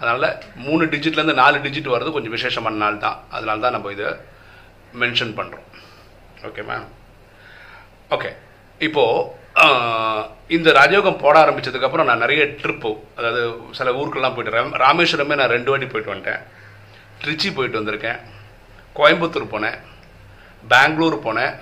அதனால் 0.00 0.28
மூணு 0.66 0.84
டிஜிட்லேருந்து 0.92 1.40
நாலு 1.42 1.56
டிஜிட் 1.66 1.92
வர்றது 1.94 2.14
கொஞ்சம் 2.16 2.36
விசேஷமான 2.36 2.80
நாள் 2.84 3.02
தான். 3.06 3.18
அதனால 3.36 3.60
தான் 3.64 3.76
நம்ம 3.76 3.90
இதை 3.96 4.08
மென்ஷன் 5.02 5.34
பண்ணுறோம் 5.40 5.66
ஓகே 6.48 6.62
மேம் 6.70 6.88
ஓகே 8.16 8.30
இப்போது 8.86 9.38
இந்த 10.56 10.68
ராஜயோகம் 10.78 11.20
போட 11.22 11.34
ஆரம்பித்ததுக்கப்புறம் 11.44 12.08
நான் 12.08 12.22
நிறைய 12.24 12.42
ட்ரிப்பு 12.60 12.90
அதாவது 13.18 13.40
சில 13.78 13.92
ஊருக்கெல்லாம் 14.00 14.36
போயிட்டு 14.36 14.80
ராமேஸ்வரமே 14.84 15.38
நான் 15.40 15.54
ரெண்டு 15.54 15.70
வாட்டி 15.72 15.88
போயிட்டு 15.92 16.12
வந்துட்டேன். 16.12 16.42
திருச்சி 17.22 17.48
போயிட்டு 17.56 17.80
வந்திருக்கேன். 17.80 18.20
கோயம்புத்தூர் 18.98 19.52
போனேன். 19.54 19.78
பெங்களூர் 20.72 21.16
போனேன் 21.26 21.52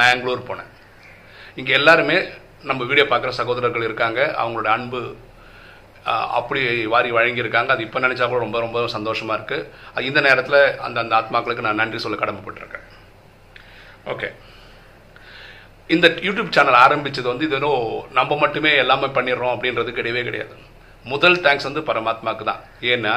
மேங்களூர் 0.00 0.48
போனேன். 0.50 0.70
இங்கே 1.60 1.72
எல்லாருமே 1.80 2.18
நம்ம 2.68 2.84
வீடியோ 2.90 3.06
பார்க்குற 3.10 3.32
சகோதரர்கள் 3.40 3.86
இருக்காங்க. 3.88 4.20
அவங்களோட 4.42 4.68
அன்பு 4.76 5.00
அப்படி 6.38 6.60
வாரி 6.92 7.10
வழங்கியிருக்காங்க. 7.16 7.70
அது 7.74 7.82
இப்போ 7.86 7.98
நினச்சா 8.04 8.26
கூட 8.26 8.40
ரொம்ப 8.44 8.58
ரொம்ப 8.64 8.86
சந்தோஷமாக 8.96 9.36
இருக்குது 9.38 10.06
இந்த 10.08 10.20
நேரத்தில் 10.26 10.60
அந்த 10.86 10.98
அந்த 11.02 11.14
ஆத்மாக்களுக்கு 11.20 11.66
நான் 11.66 11.80
நன்றி 11.82 11.98
சொல்ல 12.04 12.18
கடமைப்பட்டிருக்கேன். 12.22 12.86
ஓகே. 14.12 14.28
இந்த 15.94 16.06
யூடியூப் 16.26 16.54
சேனல் 16.56 16.82
ஆரம்பித்தது 16.84 17.28
வந்து 17.32 17.46
இது 17.48 17.58
நம்ம 18.18 18.36
மட்டுமே 18.44 18.72
எல்லாமே 18.84 19.08
பண்ணிடுறோம் 19.18 19.54
அப்படின்றது 19.54 19.92
கிடையவே 19.98 20.22
கிடையாது. 20.28 20.54
முதல் 21.12 21.38
தேங்க்ஸ் 21.44 21.68
வந்து 21.68 21.82
பரமாத்மாவுக்கு 21.90 22.44
தான். 22.50 22.62
ஏன்னா 22.92 23.14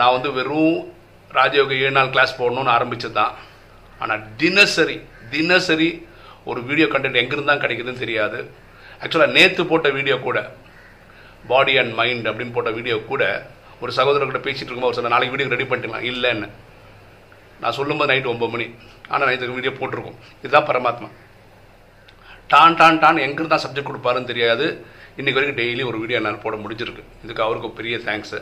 நான் 0.00 0.14
வந்து 0.16 0.30
வெறும் 0.38 0.76
ராஜயோக 1.38 1.72
ஏழு 1.84 1.94
நாள் 1.96 2.12
கிளாஸ் 2.14 2.38
போடணும்னு 2.40 2.74
ஆரம்பிச்சது 2.76 3.16
தான். 3.20 3.32
ஆனால் 4.02 4.22
தினசரி 4.42 4.96
தினசரி 5.34 5.90
ஒரு 6.50 6.60
வீடியோ 6.68 6.86
கண்டென்ட் 6.94 7.20
எங்கிருந்து 7.22 7.50
தான் 7.52 7.62
கிடைக்குதுன்னு 7.64 8.02
தெரியாது. 8.04 8.38
ஆக்சுவலாக 9.02 9.34
நேற்று 9.36 9.62
போட்ட 9.70 9.88
வீடியோ 9.98 10.16
கூட 10.26 10.38
பாடி 11.50 11.74
அண்ட் 11.80 11.94
மைண்ட் 11.98 12.28
அப்படின்னு 12.30 12.54
போட்ட 12.56 12.70
வீடியோ 12.78 12.96
கூட 13.10 13.24
ஒரு 13.82 13.92
சகோதரர்கிட்ட 13.98 14.40
பேசிகிட்டு 14.46 14.68
இருக்கும்போது 14.68 14.92
ஒரு 14.92 14.98
சில 15.00 15.10
நாளைக்கு 15.14 15.34
வீடியோ 15.34 15.52
ரெடி 15.54 15.66
பண்ணிட்டுலாம். 15.70 16.06
இல்லைன்னு. 16.10 16.48
நான் 17.62 17.76
சொல்லும்போது 17.78 18.10
நைட்டு 18.10 18.32
ஒம்பது 18.32 18.52
மணி. 18.54 18.66
ஆனால் 19.12 19.28
நைட்டுக்கு 19.28 19.56
வீடியோ 19.58 19.72
போட்டிருக்கோம். 19.80 20.18
இதுதான் 20.42 20.68
பரமாத்மா. 20.70 21.08
டான் 22.52 22.76
டான் 22.80 23.00
டான் 23.02 23.24
எங்கிருந்து 23.24 23.52
தான் 23.54 23.64
சப்ஜெக்ட் 23.64 23.90
கொடுப்பாருன்னு 23.90 24.30
தெரியாது. 24.32 24.66
இன்றைக்கி 25.18 25.38
வரைக்கும் 25.38 25.60
டெய்லி 25.60 25.82
ஒரு 25.90 25.98
வீடியோ 26.02 26.18
என்னால் 26.20 26.42
போட 26.44 26.56
முடிஞ்சிருக்கு. 26.64 27.02
இதுக்கு 27.24 27.44
அவருக்கு 27.46 27.68
பெரிய 27.78 27.96
தேங்க்ஸு 28.08 28.40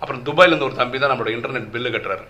அப்புறம் 0.00 0.22
துபாயிலேருந்து 0.28 0.68
ஒரு 0.68 0.76
தம்பி 0.80 0.98
தான் 1.02 1.12
நம்மளோட 1.12 1.32
இன்டர்நெட் 1.36 1.72
பில்லு 1.74 1.90
கட்டுறாரு. 1.94 2.24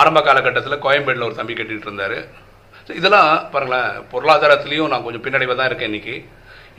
ஆரம்ப 0.00 0.18
காலகட்டத்தில் 0.28 0.82
கோயம்பேடில் 0.84 1.26
ஒரு 1.28 1.38
தம்பி 1.40 1.54
கட்டிகிட்டு 1.58 1.88
இருந்தார். 1.88 2.18
இதெல்லாம் 3.00 3.30
பாருங்களேன் 3.52 3.90
பொருளாதாரத்துலேயும் 4.12 4.90
நான் 4.92 5.04
கொஞ்சம் 5.04 5.24
பின்னடைவாக 5.24 5.56
தான் 5.58 5.68
இருக்கேன் 5.70 5.90
இன்னைக்கு. 5.90 6.14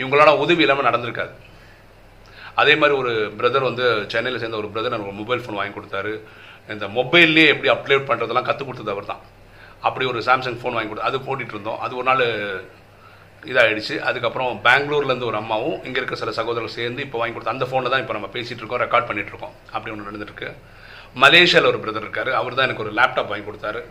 இவங்களால 0.02 0.34
உதவி 0.44 0.64
இல்லாமல் 0.66 0.88
நடந்திருக்காது. 0.90 1.34
அதே 2.62 2.74
மாதிரி 2.82 2.94
ஒரு 3.02 3.12
பிரதர் 3.40 3.68
வந்து 3.70 3.86
சென்னையில் 4.14 4.42
சேர்ந்த 4.42 4.60
ஒரு 4.62 4.70
பிரதர் 4.74 4.94
எனக்கு 4.94 5.12
ஒரு 5.12 5.20
மொபைல் 5.22 5.44
ஃபோன் 5.44 5.60
வாங்கி 5.60 5.76
கொடுத்தாரு. 5.78 6.14
இந்த 6.76 6.86
மொபைல்லேயே 6.98 7.52
எப்படி 7.54 7.70
அப்டேட் 7.74 8.08
பண்ணுறதெல்லாம் 8.10 8.48
கற்றுக் 8.48 8.70
கொடுத்தது 8.70 8.94
அவர் 8.96 9.12
தான் 9.12 9.22
அப்படி 9.88 10.06
ஒரு 10.12 10.20
சாம்சங் 10.28 10.60
ஃபோன் 10.62 10.76
வாங்கி 10.78 10.90
கொடுத்து 10.92 11.10
அது 11.10 11.18
போட்டுட்டு 11.28 11.56
இருந்தோம். 11.56 11.80
அது 11.86 11.96
ஒரு 12.00 12.08
நாள் 12.10 12.24
இதாகிடுச்சு 13.52 13.96
அதுக்கப்புறம் 14.10 14.52
பெங்களூர்லேருந்து 14.66 15.30
ஒரு 15.30 15.38
அம்மாவும் 15.42 15.78
இங்கே 15.88 16.00
இருக்க 16.02 16.16
சில 16.24 16.32
சகோதரர்கள் 16.40 16.78
சேர்ந்து 16.80 17.04
இப்போ 17.06 17.18
வாங்கி 17.20 17.36
கொடுத்து 17.36 17.56
அந்த 17.56 17.68
ஃபோனில் 17.70 17.94
தான் 17.94 18.04
இப்போ 18.04 18.16
நம்ம 18.18 18.30
பேசிகிட்டு 18.36 18.62
இருக்கோம் 18.64 18.84
ரெக்கார்ட் 18.86 19.08
பண்ணிகிட்ருக்கோம் 19.10 19.54
இருக்கோம். 19.54 19.76
அப்படி 19.76 19.94
ஒன்று 19.94 20.10
நடந்துருக்கு 20.10 20.50
மலேசியாவில் 21.24 21.72
ஒரு 21.72 21.80
பிரதர் 21.84 22.06
இருக்கார். 22.06 22.32
அவர் 22.42 22.58
தான் 22.58 22.68
எனக்கு 22.68 22.86
ஒரு 22.86 22.94
லேப்டாப் 23.00 23.32
வாங்கி 23.32 23.48
கொடுத்தாரு. 23.48 23.82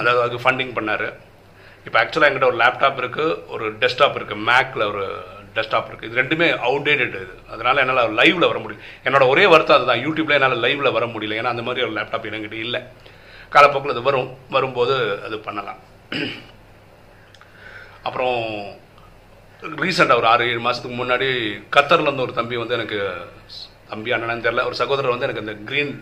அதாவது 0.00 0.22
அதுக்கு 0.24 0.44
ஃபண்டிங் 0.44 0.74
பண்ணார். 0.78 1.06
இப்போ 1.86 1.96
ஆக்சுவலாக 2.00 2.28
என்கிட்ட 2.30 2.50
ஒரு 2.50 2.58
லேப்டாப் 2.64 3.00
இருக்குது 3.02 3.38
ஒரு 3.54 3.66
டெஸ்க்டாப் 3.82 4.18
இருக்குது 4.18 4.44
மேக்கில் 4.48 4.84
ஒரு 4.90 5.04
டெஸ்க்டாப் 5.56 5.88
இருக்குது 5.90 6.08
இது 6.08 6.20
ரெண்டுமே 6.22 6.46
அவுடேட்டட் 6.68 7.16
இது. 7.20 7.34
அதனால் 7.54 7.80
என்னால் 7.82 8.14
லைவில் 8.20 8.50
வர 8.50 8.58
முடியல. 8.64 8.84
என்னோட 9.06 9.24
ஒரே 9.32 9.44
வருத்தம் 9.54 9.76
அதுதான். 9.76 10.02
யூடியூப்பில் 10.06 10.36
என்னால் 10.38 10.62
லைவில் 10.66 10.96
வர 10.98 11.06
முடியல. 11.14 11.38
ஏன்னா 11.40 11.52
அந்த 11.54 11.64
மாதிரி 11.68 11.84
ஒரு 11.86 11.94
லேப்டாப் 11.98 12.28
என்கிட்ட 12.30 12.58
இல்லை. 12.66 12.80
காலப்போக்கில் 13.56 13.94
அது 13.94 14.02
வரும். 14.08 14.30
வரும்போது 14.56 14.94
அது 15.26 15.38
பண்ணலாம். 15.48 15.80
அப்புறம் 18.02 18.38
ரீசெண்டாக 19.82 20.20
ஒரு 20.20 20.26
ஆறு 20.26 20.48
ஏழு 20.52 20.60
மாதத்துக்கு 20.60 20.96
முன்னாடி 21.00 21.28
கத்தர்லேருந்து 21.76 22.26
ஒரு 22.26 22.32
தம்பி 22.38 22.56
வந்து 22.56 22.76
எனக்கு 22.78 23.00
தம்பி 23.92 24.14
அண்ணனு 24.16 24.46
தெரில 24.46 24.64
ஒரு 24.68 24.76
சகோதரர் 24.82 25.14
வந்து 25.14 25.28
எனக்கு 25.28 25.44
அந்த 25.44 25.54
க்ரீன் 25.68 25.92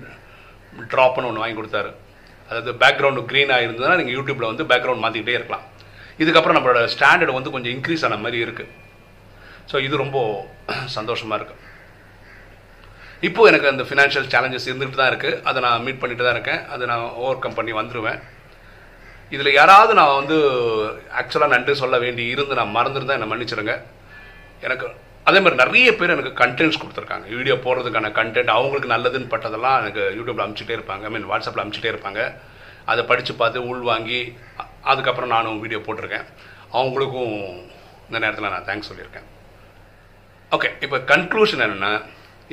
ட்ராப்னு 0.93 1.29
ஒன்று 1.31 1.43
வாங்கி 1.43 1.59
கொடுத்தாரு. 1.61 1.91
அதாவது 2.49 2.71
பேக்ரவுண்டு 2.83 3.23
க்ரீனாக 3.31 3.65
இருந்ததுன்னா 3.67 3.97
நீங்கள் 4.01 4.17
யூடியூப்பில் 4.19 4.51
வந்து 4.51 4.65
பேக்ரவுண்ட் 4.71 5.05
மாற்றிக்கிட்டே 5.05 5.37
இருக்கலாம். 5.39 5.65
இதுக்கப்புறம் 6.23 6.57
நம்மளோட 6.57 6.81
ஸ்டாண்டர்ட் 6.95 7.37
வந்து 7.39 7.53
கொஞ்சம் 7.55 7.75
இன்க்ரீஸ் 7.77 8.05
ஆன 8.07 8.19
மாதிரி 8.25 8.39
இருக்குது 8.47 8.71
ஸோ 9.71 9.79
இது 9.87 9.95
ரொம்ப 10.05 10.19
சந்தோஷமாக 10.97 11.39
இருக்குது 11.41 11.69
இப்போது 13.29 13.51
எனக்கு 13.51 13.71
அந்த 13.71 13.85
ஃபினான்ஷியல் 13.89 14.29
சேலஞ்சஸ் 14.33 14.69
இருந்துகிட்டு 14.69 15.01
தான் 15.01 15.11
இருக்குது 15.13 15.39
அதை 15.49 15.59
நான் 15.67 15.85
மீட் 15.87 16.01
பண்ணிட்டு 16.03 16.25
தான் 16.27 16.37
இருக்கேன். 16.37 16.61
அதை 16.75 16.85
நான் 16.91 17.05
ஓவர் 17.23 17.43
கம் 17.45 17.57
பண்ணி 17.59 17.73
வந்துடுவேன் 17.79 18.19
இதில் 19.35 19.57
யாராவது 19.59 19.93
நான் 20.01 20.17
வந்து 20.21 20.37
ஆக்சுவலாக 21.21 21.55
நன்றி 21.55 21.75
சொல்ல 21.83 21.99
வேண்டி 22.05 22.25
இருந்து 22.35 22.59
நான் 22.61 22.77
மறந்துருந்தா 22.77 23.17
என்னை 23.19 23.29
மன்னிச்சிடுங்க 23.33 23.75
எனக்கு 24.67 24.89
அதே 25.31 25.41
மாதிரி 25.45 25.61
நிறைய 25.65 25.89
பேர் 25.99 26.15
எனக்கு 26.15 26.33
கண்டென்ட்ஸ் 26.43 26.81
கொடுத்துருக்காங்க. 26.83 27.27
வீடியோ 27.39 27.57
போடுறதுக்கான 27.65 28.13
கண்டென்ட் 28.21 28.55
அவங்களுக்கு 28.59 28.95
நல்லதுன்னு 28.95 29.33
பட்டதெல்லாம் 29.35 29.81
எனக்கு 29.83 30.03
யூடியூப்பில் 30.19 30.45
அனுப்பிச்சிட்டே 30.45 30.77
இருப்பாங்க. 30.79 31.05
ஐ 31.09 31.13
மீன் 31.17 31.29
வாட்ஸ்அப்பில் 31.33 31.63
அனுப்பிச்சிட்டே 31.65 31.93
இருப்பாங்க. 31.95 32.23
அதை 32.93 33.03
படித்து 33.11 33.33
பார்த்து 33.41 33.69
உள்வாங்கி 33.73 34.21
அதுக்கப்புறம் 34.91 35.35
நானும் 35.35 35.61
வீடியோ 35.65 35.81
போட்டிருக்கேன். 35.87 36.27
அவங்களுக்கும் 36.79 37.35
இந்த 38.07 38.19
நேரத்தில் 38.25 38.53
நான் 38.55 38.67
தேங்க்ஸ் 38.69 38.91
சொல்லியிருக்கேன். 38.91 39.27
ஓகே 40.57 40.69
இப்போ 40.85 40.99
கன்க்ளூஷன் 41.13 41.65
என்னென்னா 41.67 41.93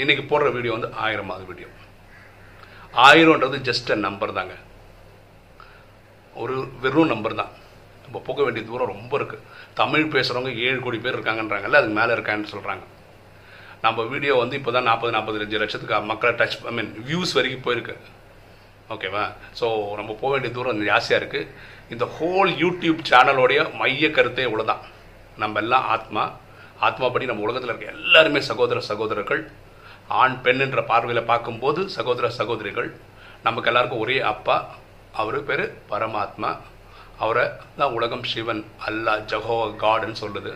இன்றைக்கி 0.02 0.24
போடுற 0.32 0.48
வீடியோ 0.58 0.74
வந்து 0.78 0.90
ஆயிரமாவது 1.06 1.46
வீடியோ 1.52 1.70
ஆயிரம்ன்றது 3.06 3.58
ஜஸ்ட் 3.70 3.90
அ 3.96 3.98
நம்பர் 4.08 4.38
தாங்க. 4.40 4.56
ஒரு 6.44 6.56
வெறும் 6.84 7.12
நம்பர் 7.14 7.40
தான். 7.42 7.54
நம்ம 8.08 8.20
போக 8.28 8.42
வேண்டிய 8.46 8.64
தூரம் 8.68 8.92
ரொம்ப 8.94 9.14
இருக்குது 9.20 9.44
தமிழ் 9.80 10.12
பேசுகிறவங்க 10.14 10.52
ஏழு 10.68 10.80
கோடி 10.86 11.00
பேர் 11.06 11.18
இருக்காங்கன்றாங்கல்ல 11.18 11.80
அதுக்கு 11.80 11.98
மேலே 12.00 12.12
இருக்கான்னு 12.18 12.52
சொல்கிறாங்க 12.54 12.86
நம்ம 13.86 14.04
வீடியோ 14.12 14.36
வந்து 14.42 14.56
இப்போ 14.60 14.72
தான் 14.76 14.88
நாற்பது 14.90 15.16
நாற்பத்தஞ்சு 15.16 15.60
லட்சத்துக்கு 15.64 15.98
மக்களை 16.12 16.32
டச் 16.40 16.56
ஐ 16.70 16.74
மீன் 16.78 16.92
வியூஸ் 17.08 17.34
வரைக்கும் 17.38 17.66
போயிருக்கு. 17.66 17.96
ஓகேவா 18.94 19.24
ஸோ 19.60 19.68
நம்ம 20.00 20.12
போக 20.22 20.32
வேண்டிய 20.34 20.52
தூரம் 20.56 20.82
ஜாஸ்தியாக 20.90 21.20
இருக்குது 21.22 21.50
இந்த 21.94 22.06
ஹோல் 22.18 22.52
யூடியூப் 22.64 23.00
சேனலோடைய 23.10 23.60
மைய 23.82 24.10
கருத்தே 24.18 24.46
இவ்வளோதான் 24.50 24.84
நம்ம 25.44 25.60
எல்லாம் 25.64 25.86
ஆத்மா. 25.96 26.24
ஆத்மா 26.88 27.08
படி 27.14 27.30
நம்ம 27.32 27.46
உலகத்தில் 27.48 27.72
இருக்க 27.72 27.96
எல்லாருமே 27.98 28.42
சகோதர 28.50 28.80
சகோதரர்கள். 28.90 29.44
ஆண் 30.22 30.38
பெண் 30.46 30.64
என்ற 30.66 30.82
பார்வையில் 30.92 31.30
பார்க்கும்போது 31.32 31.84
சகோதர 31.98 32.30
சகோதரிகள். 32.40 32.90
நமக்கு 33.48 33.70
எல்லாருக்கும் 33.72 34.04
ஒரே 34.06 34.18
அப்பா. 34.34 34.58
அவர் 35.22 35.40
பேர் 35.50 35.66
பரமாத்மா. 35.92 36.52
அவரை 37.24 37.46
தான் 37.78 37.96
உலகம் 37.98 38.26
சிவன் 38.32 38.64
அல்லாஹ் 38.88 39.24
ஜஹோ 39.32 39.58
காடுன்னு 39.84 40.22
சொல்லுது. 40.24 40.52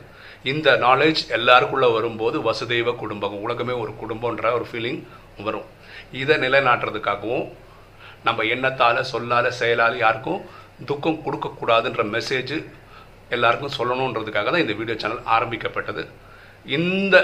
இந்த 0.51 0.67
நாலேஜ் 0.85 1.21
எல்லாருக்குள்ளே 1.37 1.89
வரும்போது 1.97 2.37
வசுதெய்வ 2.47 2.95
குடும்பம் 3.01 3.37
உலகமே 3.45 3.73
ஒரு 3.83 3.93
குடும்பன்ற 4.01 4.51
ஒரு 4.57 4.65
ஃபீலிங் 4.71 5.01
வரும். 5.47 5.67
இதை 6.21 6.35
நிலைநாட்டுறதுக்காகவும் 6.45 7.45
நம்ம 8.27 8.43
எண்ணத்தால் 8.55 9.09
சொல்லால் 9.13 9.49
செயலால் 9.59 9.97
யாருக்கும் 10.03 10.41
துக்கம் 10.89 11.23
கொடுக்கக்கூடாதுன்ற 11.25 12.03
மெசேஜ் 12.15 12.55
எல்லாருக்கும் 13.35 13.75
சொல்லணுன்றதுக்காக 13.79 14.49
தான் 14.53 14.63
இந்த 14.63 14.73
வீடியோ 14.79 14.95
சேனல் 15.03 15.25
ஆரம்பிக்கப்பட்டது. 15.35 16.03
இந்த 16.77 17.15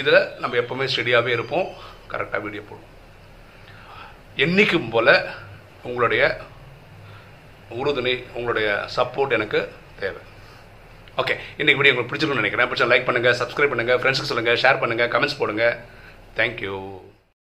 இதில் 0.00 0.20
நம்ம 0.42 0.56
எப்போவுமே 0.62 0.86
ஸ்டெடியாகவே 0.92 1.30
இருப்போம். 1.36 1.66
கரெக்டாக 2.12 2.40
வீடியோ 2.46 2.62
போடுவோம். 2.68 2.92
என்றைக்கும் 4.44 4.90
போல் 4.94 5.12
உங்களுடைய 5.88 6.22
உறுதுணை 7.80 8.14
உங்களுடைய 8.36 8.68
சப்போர்ட் 8.96 9.36
எனக்கு 9.38 9.60
தேவை. 10.02 10.22
ஓகே 11.22 11.34
இன்னைக்கு 11.60 11.78
வீடியோ 11.80 11.92
உங்களுக்கு 11.94 12.10
பிடிச்சிருக்குன்னு 12.10 12.42
நினைக்கிறேன். 12.42 12.68
பிடிச்சா 12.70 12.88
லைக் 12.92 13.06
பண்ணுங்கள் 13.08 13.38
சப்ஸ்கிரைப் 13.42 13.72
பண்ணுங்கள் 13.72 14.00
ஃப்ரெண்ட்ஸுக்கு 14.00 14.32
சொல்லுங்கள் 14.32 14.60
ஷேர் 14.64 14.80
பண்ணுங்கள் 14.82 15.12
கமெண்ட்ஸ் 15.14 15.38
போடுங்க. 15.42 15.66
தேங்க்யூ 16.38 16.76